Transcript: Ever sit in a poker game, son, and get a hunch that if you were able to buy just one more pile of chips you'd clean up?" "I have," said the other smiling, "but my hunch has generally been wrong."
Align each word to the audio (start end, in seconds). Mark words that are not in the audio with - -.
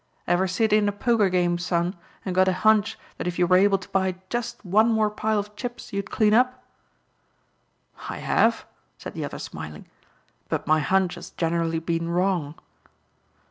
Ever 0.27 0.47
sit 0.47 0.73
in 0.73 0.89
a 0.89 0.91
poker 0.91 1.29
game, 1.29 1.59
son, 1.59 1.95
and 2.25 2.33
get 2.33 2.47
a 2.47 2.53
hunch 2.65 2.97
that 3.19 3.27
if 3.27 3.37
you 3.37 3.45
were 3.45 3.55
able 3.55 3.77
to 3.77 3.87
buy 3.89 4.15
just 4.31 4.65
one 4.65 4.89
more 4.91 5.11
pile 5.11 5.37
of 5.37 5.55
chips 5.55 5.93
you'd 5.93 6.09
clean 6.09 6.33
up?" 6.33 6.63
"I 8.09 8.17
have," 8.17 8.65
said 8.97 9.13
the 9.13 9.23
other 9.23 9.37
smiling, 9.37 9.85
"but 10.49 10.65
my 10.65 10.79
hunch 10.79 11.13
has 11.13 11.29
generally 11.29 11.77
been 11.77 12.09
wrong." 12.09 12.55